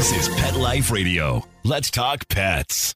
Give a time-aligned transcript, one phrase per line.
[0.00, 1.46] This is Pet Life Radio.
[1.62, 2.94] Let's talk pets.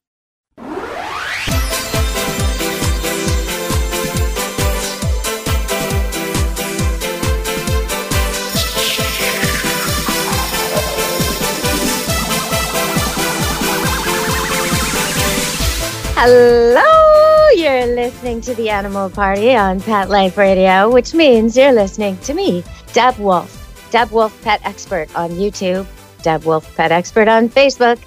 [16.15, 22.17] Hello, you're listening to the Animal Party on Pet Life Radio, which means you're listening
[22.21, 25.85] to me, Deb Wolf, Deb Wolf Pet Expert on YouTube,
[26.25, 27.99] Deb Wolf Pet Expert on Facebook,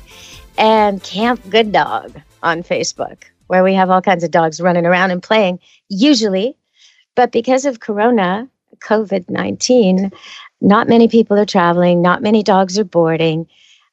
[0.59, 5.13] and Camp Good Dog on Facebook, where we have all kinds of dogs running around
[5.13, 6.57] and playing, usually.
[7.15, 8.49] But because of Corona,
[8.81, 10.11] COVID 19,
[10.61, 13.47] not many people are traveling, not many dogs are boarding.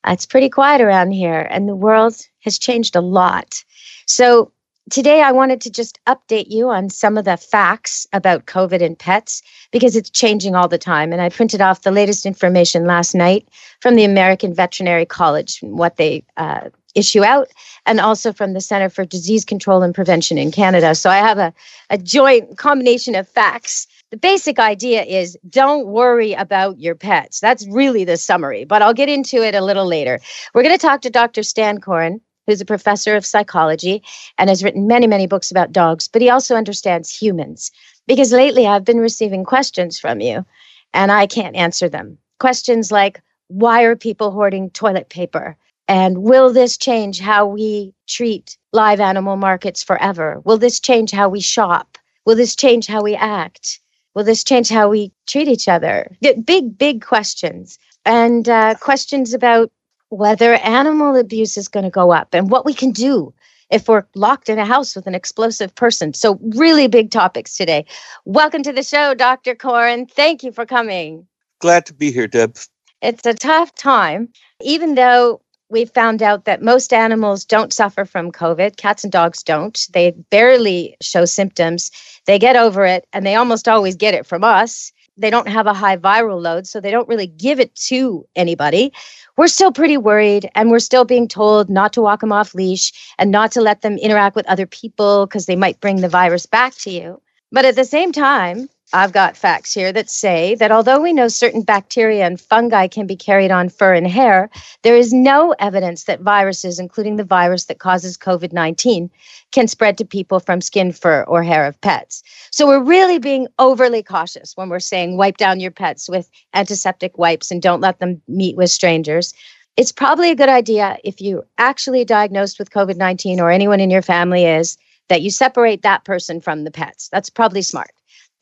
[0.07, 3.63] It's pretty quiet around here, and the world has changed a lot.
[4.07, 4.51] So,
[4.89, 8.98] today I wanted to just update you on some of the facts about COVID and
[8.98, 11.12] pets because it's changing all the time.
[11.12, 13.48] And I printed off the latest information last night
[13.81, 17.49] from the American Veterinary College, what they uh, issue out,
[17.85, 20.96] and also from the Center for Disease Control and Prevention in Canada.
[20.96, 21.54] So, I have a,
[21.90, 23.87] a joint combination of facts.
[24.12, 27.40] The basic idea is don't worry about your pets.
[27.40, 30.20] That's really the summary, but I'll get into it a little later.
[30.54, 31.43] We're going to talk to Dr.
[31.43, 34.04] Stan Coren who's a professor of psychology
[34.38, 37.71] and has written many, many books about dogs, but he also understands humans.
[38.07, 40.46] Because lately I've been receiving questions from you
[40.93, 42.18] and I can't answer them.
[42.40, 45.57] Questions like, why are people hoarding toilet paper?
[45.87, 50.41] And will this change how we treat live animal markets forever?
[50.43, 51.98] Will this change how we shop?
[52.26, 53.80] Will this change how we act?
[54.15, 56.15] Will this change how we treat each other?
[56.21, 57.77] Big, big questions.
[58.05, 59.71] And uh, questions about
[60.16, 63.34] whether animal abuse is going to go up and what we can do
[63.70, 66.13] if we're locked in a house with an explosive person.
[66.13, 67.85] So, really big topics today.
[68.24, 69.56] Welcome to the show, Dr.
[69.56, 70.09] Coren.
[70.09, 71.28] Thank you for coming.
[71.59, 72.58] Glad to be here, Deb.
[73.02, 74.30] It's a tough time,
[74.62, 78.78] even though we found out that most animals don't suffer from COVID.
[78.78, 79.78] Cats and dogs don't.
[79.91, 81.92] They barely show symptoms.
[82.25, 85.68] They get over it, and they almost always get it from us they don't have
[85.68, 88.92] a high viral load, so they don't really give it to anybody.
[89.38, 92.92] We're still pretty worried, and we're still being told not to walk them off leash
[93.18, 96.46] and not to let them interact with other people because they might bring the virus
[96.46, 97.22] back to you.
[97.52, 101.28] But at the same time, I've got facts here that say that although we know
[101.28, 104.50] certain bacteria and fungi can be carried on fur and hair,
[104.84, 109.09] there is no evidence that viruses, including the virus that causes COVID 19,
[109.51, 112.22] can spread to people from skin, fur, or hair of pets.
[112.51, 117.18] So we're really being overly cautious when we're saying wipe down your pets with antiseptic
[117.18, 119.34] wipes and don't let them meet with strangers.
[119.78, 123.90] It's probably a good idea if you're actually diagnosed with COVID 19 or anyone in
[123.90, 124.78] your family is
[125.09, 127.09] that you separate that person from the pets.
[127.09, 127.91] That's probably smart.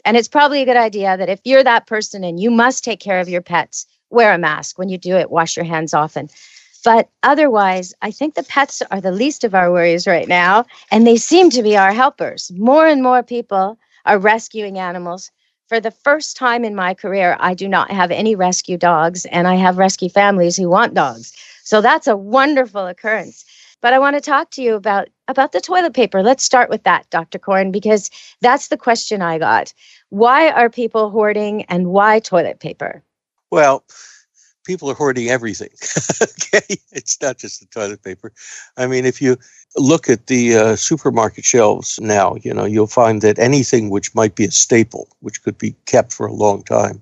[0.06, 3.00] And it's probably a good idea that if you're that person and you must take
[3.00, 4.78] care of your pets, wear a mask.
[4.78, 6.30] When you do it, wash your hands often.
[6.84, 11.08] But otherwise, I think the pets are the least of our worries right now, and
[11.08, 12.52] they seem to be our helpers.
[12.58, 15.32] More and more people are rescuing animals.
[15.70, 19.48] For the first time in my career, I do not have any rescue dogs, and
[19.48, 21.34] I have rescue families who want dogs.
[21.64, 23.46] So that's a wonderful occurrence.
[23.84, 26.24] But I want to talk to you about about the toilet paper.
[26.24, 27.38] Let's start with that, Dr.
[27.38, 29.74] Coren, because that's the question I got.
[30.08, 33.04] Why are people hoarding and why toilet paper?
[33.52, 33.84] Well,
[34.66, 35.68] people are hoarding everything.
[36.22, 38.32] okay, it's not just the toilet paper.
[38.78, 39.38] I mean, if you
[39.76, 44.36] look at the uh, supermarket shelves now, you know, you'll find that anything which might
[44.36, 47.02] be a staple, which could be kept for a long time,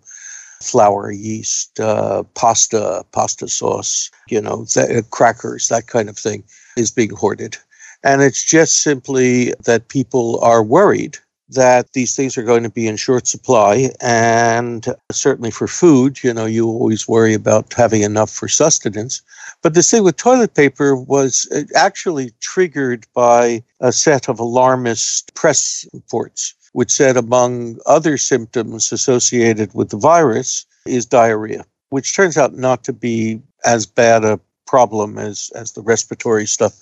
[0.63, 6.43] flour, yeast, uh, pasta, pasta sauce, you know, th- uh, crackers, that kind of thing,
[6.77, 7.57] is being hoarded.
[8.03, 11.17] And it's just simply that people are worried
[11.51, 13.91] that these things are going to be in short supply.
[13.99, 19.21] And certainly for food, you know, you always worry about having enough for sustenance.
[19.61, 25.33] But the thing with toilet paper was uh, actually triggered by a set of alarmist
[25.35, 32.37] press reports, which said, among other symptoms associated with the virus, is diarrhea, which turns
[32.37, 36.73] out not to be as bad a problem as, as the respiratory stuff.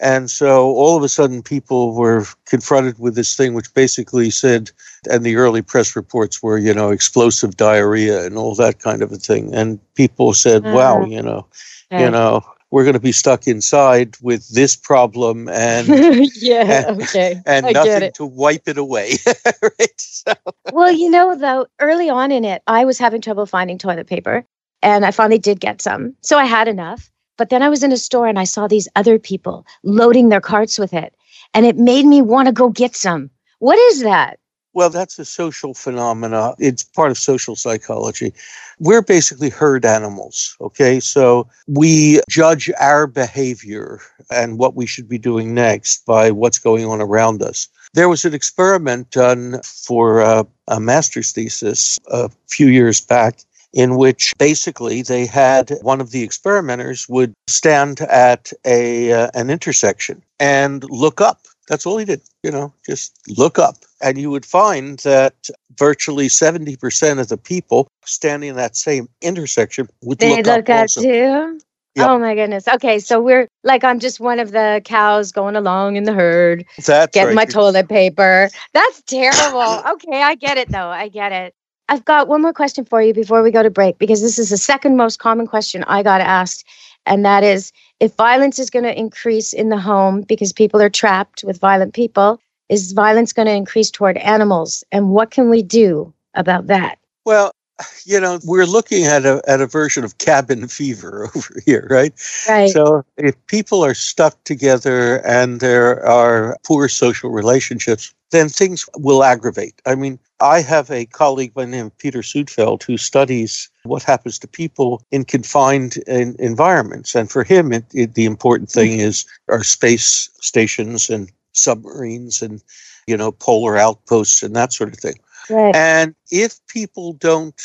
[0.00, 4.70] And so all of a sudden, people were confronted with this thing, which basically said,
[5.08, 9.12] and the early press reports were, you know, explosive diarrhea and all that kind of
[9.12, 9.54] a thing.
[9.54, 10.76] And people said, uh-huh.
[10.76, 11.46] wow, you know,
[11.92, 12.42] you know,
[12.72, 15.86] we're going to be stuck inside with this problem and
[16.36, 19.12] yeah, and, okay, and nothing to wipe it away.
[19.62, 20.00] right?
[20.00, 20.32] So.
[20.72, 24.46] Well, you know, though, early on in it, I was having trouble finding toilet paper,
[24.80, 27.11] and I finally did get some, so I had enough.
[27.42, 30.40] But then I was in a store and I saw these other people loading their
[30.40, 31.12] carts with it,
[31.54, 33.30] and it made me want to go get some.
[33.58, 34.38] What is that?
[34.74, 36.54] Well, that's a social phenomena.
[36.60, 38.32] It's part of social psychology.
[38.78, 41.00] We're basically herd animals, okay?
[41.00, 43.98] So we judge our behavior
[44.30, 47.66] and what we should be doing next by what's going on around us.
[47.92, 53.40] There was an experiment done for uh, a master's thesis a few years back
[53.72, 59.50] in which basically they had one of the experimenters would stand at a uh, an
[59.50, 64.30] intersection and look up that's all he did you know just look up and you
[64.30, 65.48] would find that
[65.78, 70.88] virtually 70% of the people standing in that same intersection would They look, look up
[70.88, 71.60] too.
[71.94, 72.08] Yep.
[72.08, 72.66] Oh my goodness.
[72.66, 76.64] Okay, so we're like I'm just one of the cows going along in the herd,
[76.86, 77.46] That's getting right.
[77.48, 78.48] my toilet paper.
[78.72, 79.82] That's terrible.
[79.92, 80.88] okay, I get it though.
[80.88, 81.54] I get it.
[81.92, 84.48] I've got one more question for you before we go to break because this is
[84.48, 86.64] the second most common question I got asked.
[87.04, 90.88] And that is if violence is going to increase in the home because people are
[90.88, 92.40] trapped with violent people,
[92.70, 94.82] is violence going to increase toward animals?
[94.90, 96.98] And what can we do about that?
[97.26, 97.52] Well,
[98.04, 102.12] you know, we're looking at a at a version of cabin fever over here, right?
[102.48, 102.70] Right.
[102.70, 109.22] So if people are stuck together and there are poor social relationships, then things will
[109.22, 109.80] aggravate.
[109.86, 114.02] I mean, I have a colleague by the name of Peter Suedfeld who studies what
[114.02, 117.14] happens to people in confined in, environments.
[117.14, 118.80] And for him, it, it, the important mm-hmm.
[118.80, 122.62] thing is our space stations and submarines and,
[123.06, 125.14] you know, polar outposts and that sort of thing.
[125.50, 125.74] Right.
[125.74, 127.60] And if people don't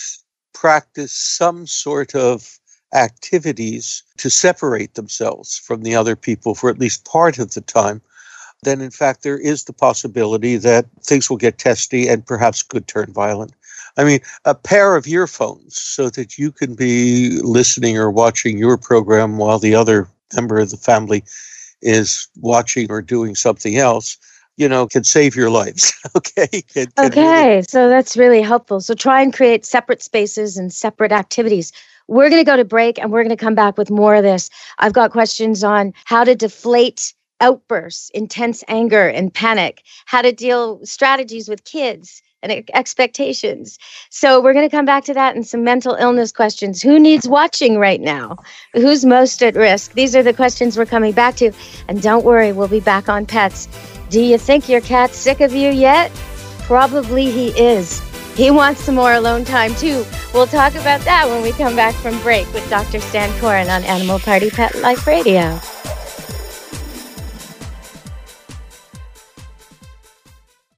[0.53, 2.59] practice some sort of
[2.93, 8.01] activities to separate themselves from the other people for at least part of the time,
[8.63, 12.87] then in fact there is the possibility that things will get testy and perhaps could
[12.87, 13.53] turn violent.
[13.97, 18.77] I mean, a pair of earphones so that you can be listening or watching your
[18.77, 21.23] program while the other member of the family
[21.81, 24.17] is watching or doing something else,
[24.57, 25.93] you know, can save your lives.
[26.15, 26.47] okay.
[26.73, 28.81] Can really Okay, so that's really helpful.
[28.81, 31.71] So try and create separate spaces and separate activities.
[32.07, 34.23] We're going to go to break and we're going to come back with more of
[34.23, 34.49] this.
[34.79, 40.83] I've got questions on how to deflate outbursts, intense anger and panic, how to deal
[40.83, 43.77] strategies with kids and expectations.
[44.09, 46.81] So we're going to come back to that and some mental illness questions.
[46.81, 48.37] Who needs watching right now?
[48.73, 49.93] Who's most at risk?
[49.93, 51.51] These are the questions we're coming back to.
[51.87, 53.67] And don't worry, we'll be back on pets.
[54.09, 56.11] Do you think your cat's sick of you yet?
[56.59, 58.01] Probably he is.
[58.35, 60.05] He wants some more alone time too.
[60.33, 62.99] We'll talk about that when we come back from break with Dr.
[62.99, 65.59] Stan Coren on Animal Party Pet Life Radio.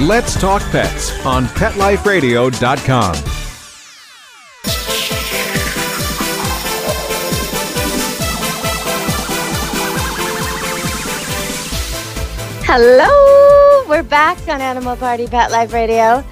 [0.00, 3.14] Let's Talk Pets on PetLifeRadio.com.
[12.62, 16.22] Hello, we're back on Animal Party Pet Life Radio.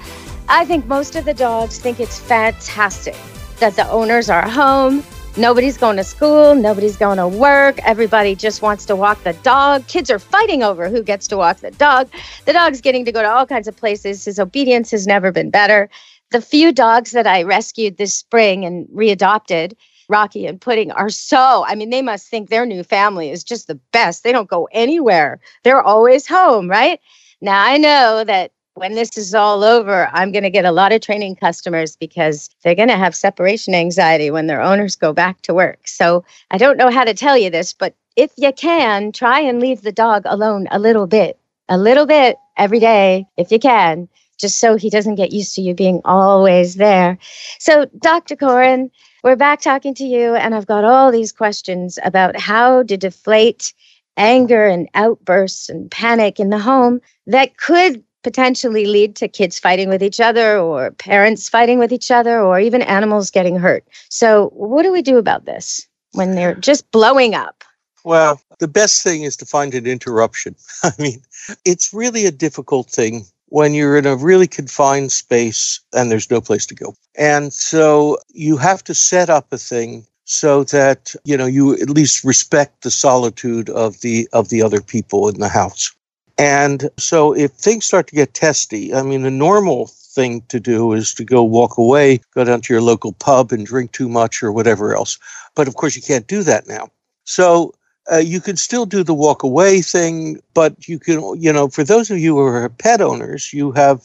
[0.47, 3.15] I think most of the dogs think it's fantastic
[3.57, 5.03] that the owners are home.
[5.37, 7.77] Nobody's going to school, nobody's going to work.
[7.79, 9.85] Everybody just wants to walk the dog.
[9.87, 12.09] Kids are fighting over who gets to walk the dog.
[12.45, 14.23] The dog's getting to go to all kinds of places.
[14.23, 15.89] His obedience has never been better.
[16.31, 19.73] The few dogs that I rescued this spring and readopted,
[20.07, 23.67] Rocky and Pudding, are so, I mean, they must think their new family is just
[23.67, 24.23] the best.
[24.23, 27.01] They don't go anywhere, they're always home, right?
[27.41, 30.91] Now, I know that when this is all over, I'm going to get a lot
[30.91, 35.41] of training customers because they're going to have separation anxiety when their owners go back
[35.43, 35.87] to work.
[35.87, 39.61] So I don't know how to tell you this, but if you can, try and
[39.61, 41.39] leave the dog alone a little bit,
[41.69, 45.61] a little bit every day, if you can, just so he doesn't get used to
[45.61, 47.17] you being always there.
[47.59, 48.35] So, Dr.
[48.35, 48.91] Coren,
[49.23, 53.73] we're back talking to you, and I've got all these questions about how to deflate
[54.17, 59.87] anger and outbursts and panic in the home that could potentially lead to kids fighting
[59.87, 63.85] with each other or parents fighting with each other or even animals getting hurt.
[64.09, 67.63] So, what do we do about this when they're just blowing up?
[68.03, 70.55] Well, the best thing is to find an interruption.
[70.83, 71.21] I mean,
[71.65, 76.41] it's really a difficult thing when you're in a really confined space and there's no
[76.41, 76.95] place to go.
[77.15, 81.91] And so you have to set up a thing so that, you know, you at
[81.91, 85.95] least respect the solitude of the of the other people in the house.
[86.37, 90.93] And so if things start to get testy, I mean, the normal thing to do
[90.93, 94.43] is to go walk away, go down to your local pub and drink too much
[94.43, 95.17] or whatever else.
[95.55, 96.89] But of course, you can't do that now.
[97.23, 97.73] So
[98.11, 101.83] uh, you can still do the walk away thing, but you can, you know, for
[101.83, 104.03] those of you who are pet owners, you have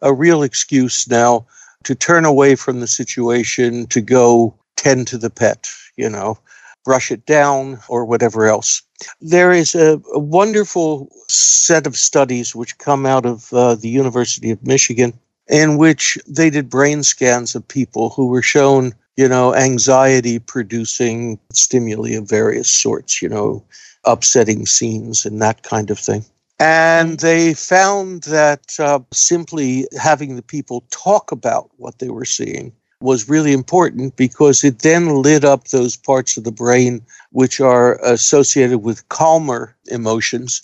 [0.00, 1.46] a real excuse now
[1.84, 6.38] to turn away from the situation to go tend to the pet, you know,
[6.84, 8.82] brush it down or whatever else.
[9.20, 14.50] There is a, a wonderful set of studies which come out of uh, the University
[14.50, 15.12] of Michigan
[15.48, 21.38] in which they did brain scans of people who were shown, you know, anxiety producing
[21.52, 23.64] stimuli of various sorts, you know,
[24.04, 26.24] upsetting scenes and that kind of thing.
[26.58, 32.72] And they found that uh, simply having the people talk about what they were seeing
[33.02, 37.96] was really important because it then lit up those parts of the brain which are
[38.04, 40.62] associated with calmer emotions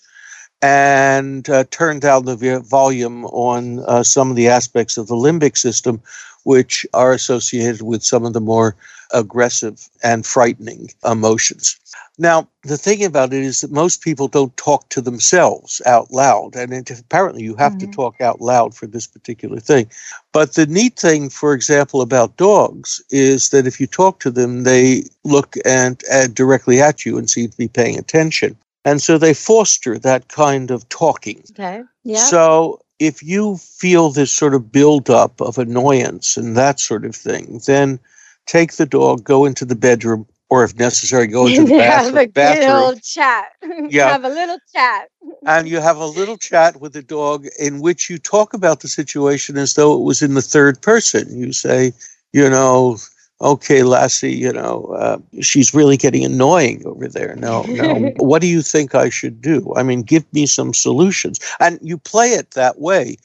[0.62, 5.56] and uh, turned down the volume on uh, some of the aspects of the limbic
[5.56, 6.00] system,
[6.44, 8.74] which are associated with some of the more
[9.12, 11.78] aggressive and frightening emotions.
[12.20, 16.56] Now, the thing about it is that most people don't talk to themselves out loud,
[16.56, 17.90] and it, apparently you have mm-hmm.
[17.90, 19.88] to talk out loud for this particular thing.
[20.32, 24.64] But the neat thing, for example, about dogs is that if you talk to them,
[24.64, 28.56] they look and, and directly at you and seem to be paying attention.
[28.88, 31.42] And so they foster that kind of talking.
[31.50, 31.82] Okay.
[32.04, 32.16] Yeah.
[32.18, 37.60] So if you feel this sort of buildup of annoyance and that sort of thing,
[37.66, 38.00] then
[38.46, 42.14] take the dog, go into the bedroom, or if necessary, go into the bathroom.
[42.16, 42.76] have a bathroom.
[42.76, 43.46] little chat.
[43.90, 44.08] Yeah.
[44.08, 45.08] have a little chat.
[45.46, 48.88] and you have a little chat with the dog in which you talk about the
[48.88, 51.38] situation as though it was in the third person.
[51.38, 51.92] You say,
[52.32, 52.96] you know,
[53.40, 57.36] okay, Lassie, you know, uh, she's really getting annoying over there.
[57.36, 58.12] No, no.
[58.18, 59.72] what do you think I should do?
[59.76, 61.38] I mean, give me some solutions.
[61.60, 63.16] And you play it that way.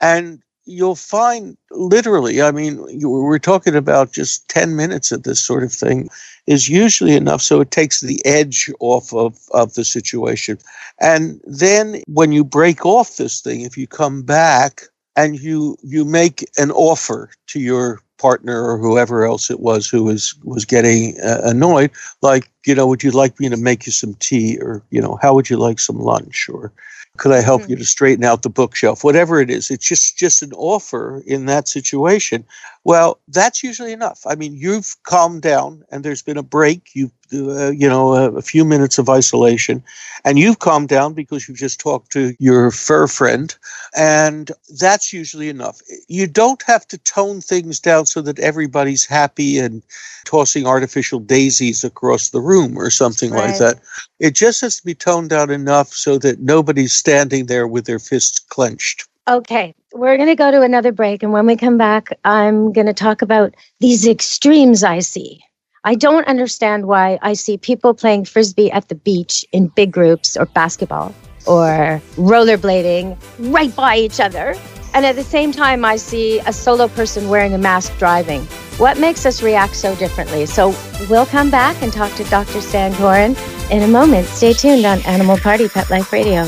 [0.00, 5.40] And you'll find literally, I mean, you, we're talking about just 10 minutes of this
[5.40, 6.08] sort of thing
[6.46, 7.42] is usually enough.
[7.42, 10.58] So it takes the edge off of, of the situation.
[11.00, 14.84] And then when you break off this thing, if you come back,
[15.16, 20.04] and you you make an offer to your partner or whoever else it was who
[20.04, 21.90] was was getting uh, annoyed
[22.22, 25.18] like you know would you like me to make you some tea or you know
[25.20, 26.72] how would you like some lunch or
[27.16, 27.72] could i help mm-hmm.
[27.72, 29.04] you to straighten out the bookshelf?
[29.04, 32.44] Whatever it is it's just just an offer in that situation.
[32.84, 34.22] Well that's usually enough.
[34.26, 36.90] I mean you've calmed down and there's been a break.
[36.94, 39.82] You've uh, you know a, a, few minutes of isolation
[40.24, 43.56] and you've calmed down because you've just talked to your fur friend
[43.96, 49.58] and that's usually enough you don't have to tone things down so that everybody's happy
[49.58, 49.82] and
[50.24, 53.48] tossing artificial daisies across the room or something right.
[53.48, 53.80] like that
[54.18, 57.98] it just has to be toned down enough so that nobody's standing there with their
[57.98, 61.22] fists clenched Okay, we're going to go to another break.
[61.22, 65.42] And when we come back, I'm going to talk about these extremes I see.
[65.86, 70.34] I don't understand why I see people playing frisbee at the beach in big groups
[70.34, 71.14] or basketball
[71.46, 73.18] or rollerblading
[73.52, 74.54] right by each other.
[74.94, 78.44] And at the same time, I see a solo person wearing a mask driving.
[78.78, 80.46] What makes us react so differently?
[80.46, 80.74] So
[81.10, 82.62] we'll come back and talk to Dr.
[82.62, 83.36] Stan Coren
[83.70, 84.26] in a moment.
[84.28, 86.44] Stay tuned on Animal Party Pet Life Radio.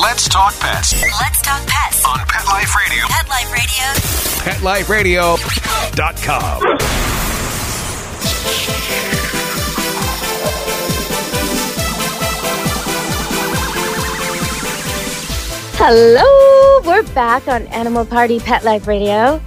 [0.00, 0.94] Let's talk pets.
[1.20, 3.04] Let's talk pets on Pet Life Radio.
[3.06, 3.28] Pet
[4.62, 5.36] Life Radio.
[5.36, 6.62] PetLifeRadio.com.
[6.62, 6.76] Radio.
[15.76, 19.38] Hello, we're back on Animal Party Pet Life Radio.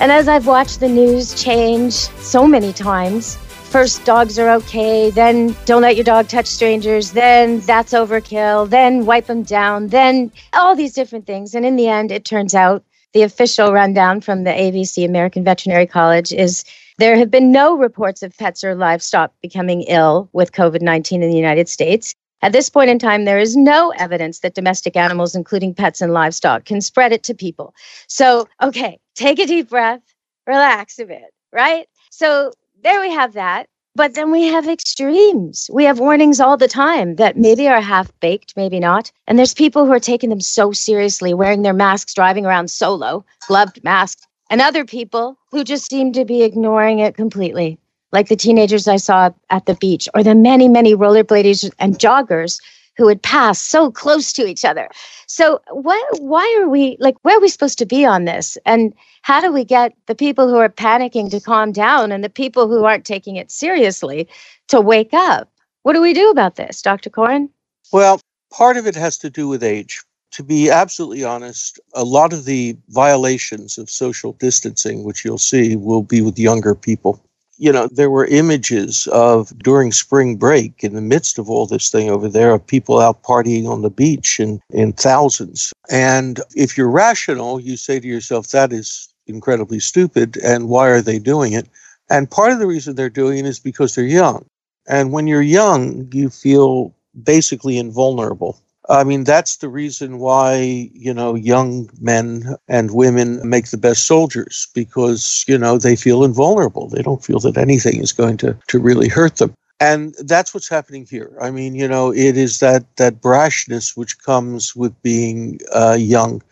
[0.00, 3.38] And as I've watched the news change so many times,
[3.74, 9.04] first dogs are okay, then don't let your dog touch strangers, then that's overkill, then
[9.04, 11.56] wipe them down, then all these different things.
[11.56, 15.88] And in the end, it turns out the official rundown from the AVC American Veterinary
[15.88, 16.64] College is
[16.98, 21.28] There have been no reports of pets or livestock becoming ill with COVID 19 in
[21.28, 22.14] the United States.
[22.42, 26.12] At this point in time, there is no evidence that domestic animals, including pets and
[26.12, 27.74] livestock, can spread it to people.
[28.06, 30.02] So, okay, take a deep breath,
[30.46, 31.88] relax a bit, right?
[32.12, 32.52] So,
[32.84, 33.66] there we have that.
[33.96, 35.70] But then we have extremes.
[35.72, 39.12] We have warnings all the time that maybe are half baked, maybe not.
[39.28, 43.24] And there's people who are taking them so seriously, wearing their masks, driving around solo,
[43.46, 47.78] gloved masks, and other people who just seem to be ignoring it completely,
[48.10, 52.60] like the teenagers I saw at the beach, or the many, many rollerbladers and joggers
[52.96, 54.88] who would pass so close to each other.
[55.26, 58.56] So what why are we like where are we supposed to be on this?
[58.64, 62.30] And how do we get the people who are panicking to calm down and the
[62.30, 64.28] people who aren't taking it seriously
[64.68, 65.50] to wake up?
[65.82, 67.10] What do we do about this, Dr.
[67.10, 67.48] Coren?
[67.92, 68.20] Well,
[68.52, 70.02] part of it has to do with age.
[70.32, 75.76] To be absolutely honest, a lot of the violations of social distancing, which you'll see,
[75.76, 77.24] will be with younger people
[77.64, 81.90] you know, there were images of during spring break in the midst of all this
[81.90, 85.72] thing over there of people out partying on the beach in, in thousands.
[85.90, 90.36] And if you're rational, you say to yourself, that is incredibly stupid.
[90.44, 91.66] And why are they doing it?
[92.10, 94.44] And part of the reason they're doing it is because they're young.
[94.86, 98.60] And when you're young, you feel basically invulnerable.
[98.88, 104.06] I mean, that's the reason why, you know, young men and women make the best
[104.06, 106.88] soldiers because, you know, they feel invulnerable.
[106.88, 109.54] They don't feel that anything is going to, to really hurt them.
[109.80, 111.36] And that's what's happening here.
[111.40, 116.42] I mean, you know, it is that, that brashness which comes with being uh, young.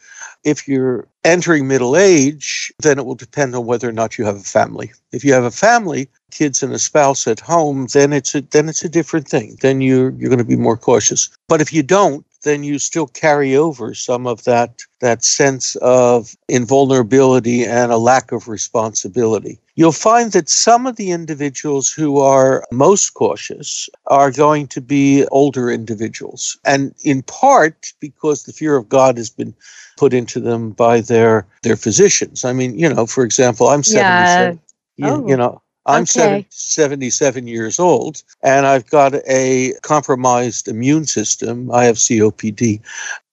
[0.45, 4.37] If you're entering middle age, then it will depend on whether or not you have
[4.37, 4.93] a family.
[5.13, 8.69] If you have a family, kids and a spouse at home, then it's a then
[8.69, 9.57] it's a different thing.
[9.61, 11.29] Then you're you're going to be more cautious.
[11.49, 16.35] But if you don't, then you still carry over some of that that sense of
[16.49, 19.61] invulnerability and a lack of responsibility.
[19.75, 25.25] You'll find that some of the individuals who are most cautious are going to be
[25.31, 29.55] older individuals, and in part because the fear of God has been
[29.97, 32.45] put into them by their their physicians.
[32.45, 34.61] I mean, you know, for example, I'm 77.
[34.97, 35.09] Yeah.
[35.09, 35.29] You, oh.
[35.29, 36.47] you know, I'm okay.
[36.51, 41.71] 77 years old and I've got a compromised immune system.
[41.73, 42.81] I have COPD,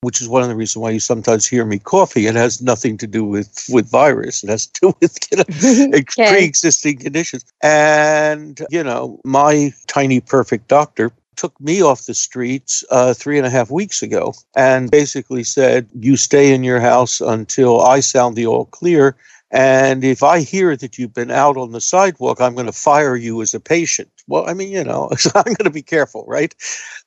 [0.02, 2.24] which is one of the reasons why you sometimes hear me coughing.
[2.24, 4.44] It has nothing to do with, with virus.
[4.44, 6.30] It has to do with you know, okay.
[6.32, 7.46] pre-existing conditions.
[7.62, 13.48] And, you know, my tiny perfect doctor took me off the streets uh, three and
[13.48, 18.36] a half weeks ago and basically said, You stay in your house until I sound
[18.36, 19.16] the all clear.
[19.52, 23.16] And if I hear that you've been out on the sidewalk, I'm going to fire
[23.16, 24.12] you as a patient.
[24.28, 26.54] Well, I mean, you know, so I'm going to be careful, right?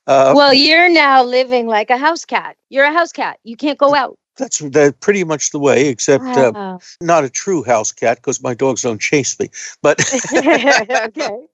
[0.07, 2.57] Uh, well, you're now living like a house cat.
[2.69, 3.39] You're a house cat.
[3.43, 4.17] You can't go out.
[4.37, 6.51] That's that pretty much the way, except wow.
[6.51, 9.49] uh, not a true house cat because my dogs don't chase me.
[9.81, 9.99] But
[10.33, 11.45] okay.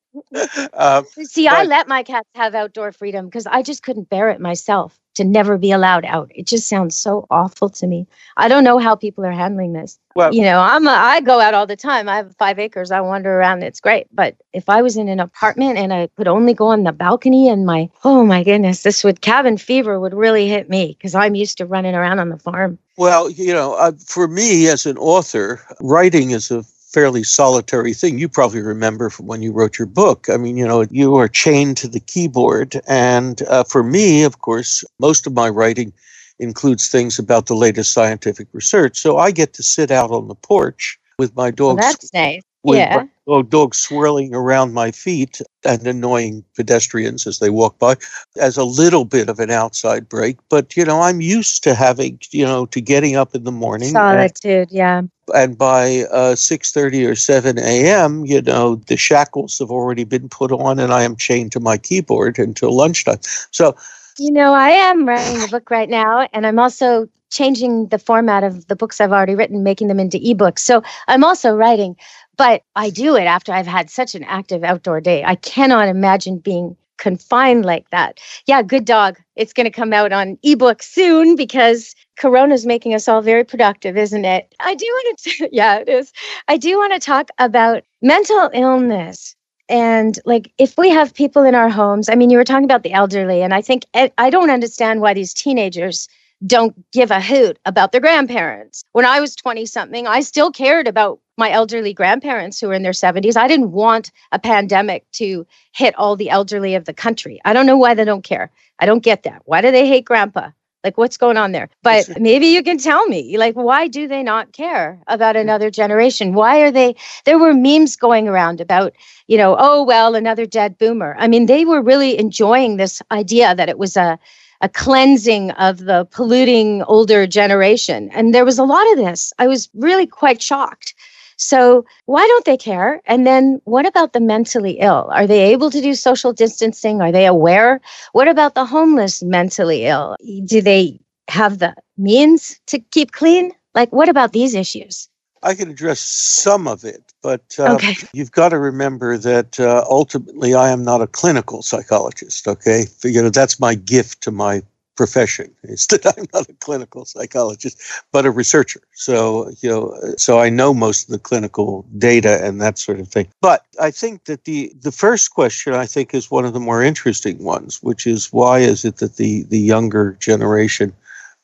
[0.73, 4.29] Um, See, but, I let my cats have outdoor freedom because I just couldn't bear
[4.29, 6.31] it myself to never be allowed out.
[6.33, 8.07] It just sounds so awful to me.
[8.37, 9.99] I don't know how people are handling this.
[10.15, 12.07] Well, you know, I'm a, I go out all the time.
[12.07, 12.91] I have five acres.
[12.91, 13.63] I wander around.
[13.63, 14.07] It's great.
[14.11, 17.49] But if I was in an apartment and I could only go on the balcony
[17.49, 21.35] and my oh my goodness, this would cabin fever would really hit me because I'm
[21.35, 22.79] used to running around on the farm.
[22.97, 28.17] Well, you know, uh, for me as an author, writing is a fairly solitary thing.
[28.17, 30.27] You probably remember from when you wrote your book.
[30.29, 32.81] I mean, you know, you are chained to the keyboard.
[32.87, 35.93] And uh, for me, of course, most of my writing
[36.39, 38.97] includes things about the latest scientific research.
[38.97, 41.77] So I get to sit out on the porch with my dog.
[41.77, 42.41] Well, that's nice.
[42.63, 43.03] yeah.
[43.27, 47.95] My dog swirling around my feet and annoying pedestrians as they walk by
[48.37, 50.37] as a little bit of an outside break.
[50.49, 53.89] But, you know, I'm used to having, you know, to getting up in the morning.
[53.89, 59.71] Solitude, and, yeah and by uh, 6.30 or 7 a.m you know the shackles have
[59.71, 63.19] already been put on and i am chained to my keyboard until lunchtime.
[63.51, 63.75] So
[64.17, 68.43] you know i am writing a book right now and i'm also changing the format
[68.43, 70.59] of the books i've already written making them into ebooks.
[70.59, 71.95] So i'm also writing
[72.37, 75.23] but i do it after i've had such an active outdoor day.
[75.23, 78.19] I cannot imagine being confined like that.
[78.45, 79.17] Yeah, good dog.
[79.35, 83.97] It's going to come out on ebook soon because Corona's making us all very productive,
[83.97, 84.53] isn't it?
[84.59, 86.11] I do want to, yeah, it is.
[86.47, 89.35] I do want to talk about mental illness.
[89.69, 92.83] And like, if we have people in our homes, I mean, you were talking about
[92.83, 96.07] the elderly, and I think eh, I don't understand why these teenagers
[96.45, 98.83] don't give a hoot about their grandparents.
[98.93, 102.83] When I was 20 something, I still cared about my elderly grandparents who were in
[102.83, 103.37] their 70s.
[103.37, 107.39] I didn't want a pandemic to hit all the elderly of the country.
[107.45, 108.51] I don't know why they don't care.
[108.79, 109.41] I don't get that.
[109.45, 110.51] Why do they hate grandpa?
[110.83, 111.69] Like, what's going on there?
[111.83, 115.41] But maybe you can tell me, like, why do they not care about mm.
[115.41, 116.33] another generation?
[116.33, 116.95] Why are they?
[117.25, 118.93] There were memes going around about,
[119.27, 121.17] you know, oh, well, another dead boomer.
[121.19, 124.17] I mean, they were really enjoying this idea that it was a,
[124.61, 128.09] a cleansing of the polluting older generation.
[128.13, 129.31] And there was a lot of this.
[129.39, 130.93] I was really quite shocked.
[131.37, 133.01] So, why don't they care?
[133.05, 135.09] And then, what about the mentally ill?
[135.13, 137.01] Are they able to do social distancing?
[137.01, 137.79] Are they aware?
[138.11, 140.17] What about the homeless mentally ill?
[140.43, 143.53] Do they have the means to keep clean?
[143.73, 145.07] Like, what about these issues?
[145.43, 148.07] I can address some of it, but uh, Okay.
[148.13, 152.47] you've got to remember that uh, ultimately I am not a clinical psychologist.
[152.47, 154.61] Okay, you know that's my gift to my
[154.95, 158.81] profession is that I'm not a clinical psychologist, but a researcher.
[158.93, 163.07] So you know, so I know most of the clinical data and that sort of
[163.07, 163.27] thing.
[163.41, 166.83] But I think that the the first question I think is one of the more
[166.83, 170.93] interesting ones, which is why is it that the the younger generation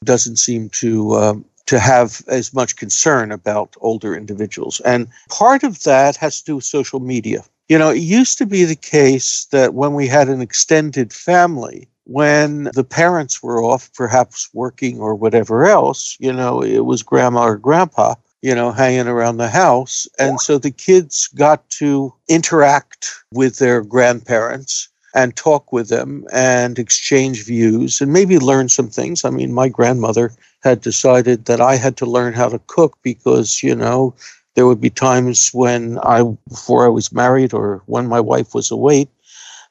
[0.03, 4.79] doesn't seem to um, to have as much concern about older individuals.
[4.81, 7.43] And part of that has to do with social media.
[7.67, 11.87] You know, it used to be the case that when we had an extended family,
[12.03, 17.45] when the parents were off, perhaps working or whatever else, you know, it was grandma
[17.45, 20.07] or grandpa, you know, hanging around the house.
[20.19, 26.77] And so the kids got to interact with their grandparents and talk with them and
[26.77, 29.25] exchange views and maybe learn some things.
[29.25, 30.31] I mean, my grandmother
[30.65, 34.15] had decided that I had to learn how to cook because, you know,
[34.55, 38.71] there would be times when I, before I was married or when my wife was
[38.71, 39.07] away,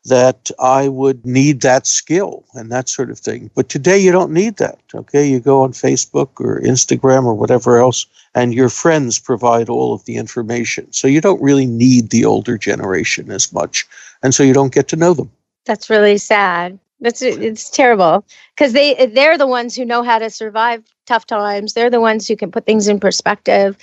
[0.04, 3.50] that I would need that skill and that sort of thing.
[3.54, 4.78] But today you don't need that.
[4.94, 5.26] Okay.
[5.26, 10.04] You go on Facebook or Instagram or whatever else, and your friends provide all of
[10.04, 10.92] the information.
[10.92, 13.86] So you don't really need the older generation as much.
[14.22, 15.30] And so you don't get to know them.
[15.64, 16.78] That's really sad.
[17.00, 18.24] That's it's terrible
[18.56, 21.74] because they they're the ones who know how to survive tough times.
[21.74, 23.76] They're the ones who can put things in perspective.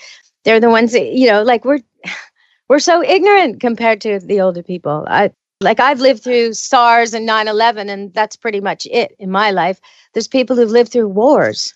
[0.43, 1.81] They're the ones that you know, like we're
[2.69, 5.05] we're so ignorant compared to the older people.
[5.09, 9.51] I like I've lived through SARS and 9/11 and that's pretty much it in my
[9.51, 9.79] life.
[10.13, 11.73] There's people who've lived through wars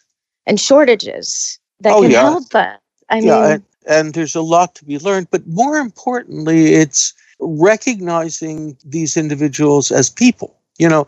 [0.47, 2.21] and shortages that Oh, can yeah.
[2.21, 2.79] help us.
[3.09, 5.27] I mean, and, and there's a lot to be learned.
[5.29, 10.55] But more importantly, it's recognizing these individuals as people.
[10.77, 11.07] You know,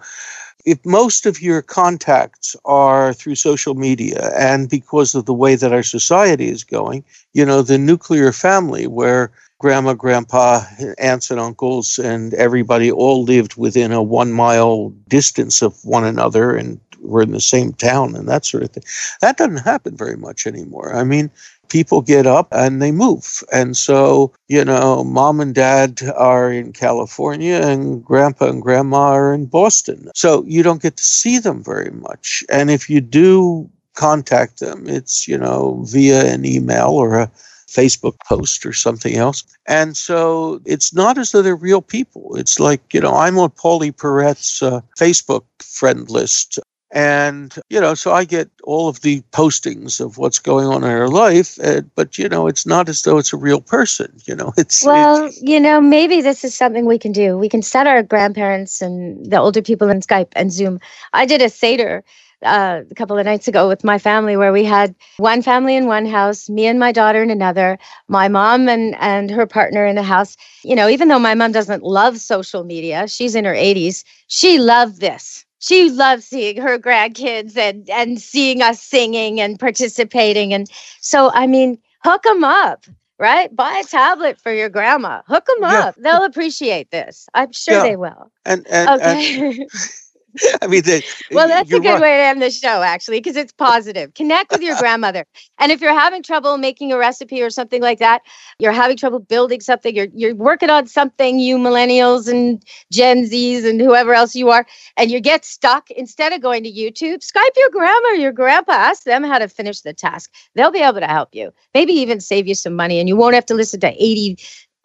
[0.66, 5.72] if most of your contacts are through social media and because of the way that
[5.72, 7.04] our society is going,
[7.34, 10.62] you know, the nuclear family where grandma, grandpa,
[11.00, 16.56] aunts and uncles, and everybody all lived within a one mile distance of one another
[16.56, 18.84] and were in the same town and that sort of thing.
[19.22, 20.94] That doesn't happen very much anymore.
[20.96, 21.32] I mean,
[21.70, 23.44] people get up and they move.
[23.52, 29.34] And so, you know, mom and dad are in California and grandpa and grandma are
[29.34, 30.10] in Boston.
[30.16, 32.44] So you don't get to see them very much.
[32.50, 37.32] And if you do contact them, it's, you know, via an email or a
[37.68, 39.44] Facebook post or something else.
[39.66, 42.36] And so it's not as though they're real people.
[42.38, 46.60] It's like, you know, I'm on Pauley Perrette's uh, Facebook friend list.
[46.92, 50.90] And, you know, so I get all of the postings of what's going on in
[50.90, 51.60] her life.
[51.62, 54.12] Uh, but, you know, it's not as though it's a real person.
[54.26, 54.84] You know, it's.
[54.86, 57.38] Well, it's- you know, maybe this is something we can do.
[57.38, 60.80] We can set our grandparents and the older people in Skype and Zoom.
[61.14, 62.04] I did a Seder
[62.44, 65.88] uh, a couple of nights ago with my family where we had one family in
[65.88, 69.96] one house, me and my daughter in another, my mom and, and her partner in
[69.96, 70.38] the house.
[70.64, 74.60] You know, even though my mom doesn't love social media, she's in her 80s, she
[74.60, 75.46] loved this.
[75.60, 80.54] She loves seeing her grandkids and, and seeing us singing and participating.
[80.54, 80.70] And
[81.02, 82.86] so, I mean, hook them up
[83.20, 83.56] right?
[83.56, 85.22] Buy a tablet for your grandma.
[85.28, 85.86] Hook them Yeah.
[85.88, 85.96] up.
[85.98, 87.28] They'll appreciate this.
[87.34, 87.82] I'm sure Yeah.
[87.82, 88.32] they will.
[88.46, 89.68] and, and, and Okay.
[90.62, 92.02] I mean, they, well, that's a good right.
[92.02, 94.14] way to end the show, actually, because it's positive.
[94.14, 95.26] Connect with your grandmother.
[95.58, 98.22] And if you're having trouble making a recipe or something like that,
[98.60, 103.68] you're having trouble building something, you're, you're working on something, you millennials and Gen Zs
[103.68, 104.66] and whoever else you are,
[104.98, 108.74] and you get stuck, instead of going to YouTube, Skype your grandma or your grandpa.
[108.74, 110.32] Ask them how to finish the task.
[110.56, 111.52] They'll be able to help you.
[111.74, 114.38] Maybe even save you some money, and you won't have to listen to 80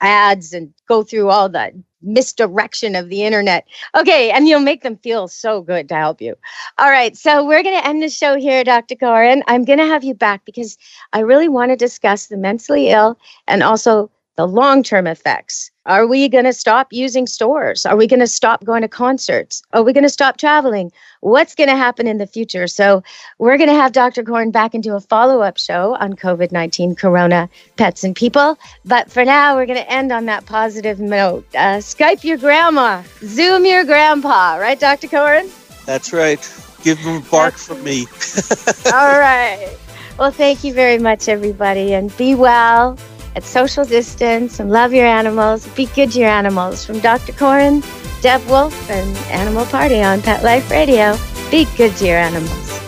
[0.03, 3.67] ads and go through all the misdirection of the internet.
[3.97, 6.37] Okay, and you'll make them feel so good to help you.
[6.79, 8.97] All right, so we're going to end the show here, Dr.
[8.97, 9.43] Coren.
[9.47, 10.77] I'm going to have you back because
[11.13, 15.72] I really want to discuss the mentally ill and also the long term effects.
[15.85, 17.85] Are we going to stop using stores?
[17.85, 19.65] Are we going to stop going to concerts?
[19.73, 20.93] Are we going to stop traveling?
[21.21, 22.69] What's going to happen in the future?
[22.69, 23.03] So,
[23.39, 24.23] we're going to have Dr.
[24.23, 28.57] Coren back and do a follow up show on COVID 19, Corona, pets, and people.
[28.85, 31.45] But for now, we're going to end on that positive note.
[31.55, 35.09] Uh, Skype your grandma, Zoom your grandpa, right, Dr.
[35.09, 35.51] Coren?
[35.85, 36.39] That's right.
[36.85, 38.07] Give them a bark from me.
[38.87, 39.77] All right.
[40.17, 42.97] Well, thank you very much, everybody, and be well
[43.35, 45.67] at social distance and love your animals.
[45.69, 46.85] Be good to your animals.
[46.85, 47.33] From Dr.
[47.33, 47.83] Coren,
[48.23, 51.17] Deb Wolf, and Animal Party on Pet Life Radio.
[51.51, 52.81] Be good to your animals.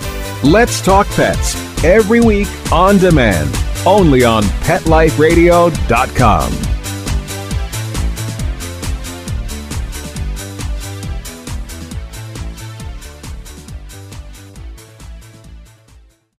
[0.43, 1.55] Let's Talk Pets
[1.85, 3.55] every week on demand,
[3.87, 6.74] only on PetLifeRadio.com.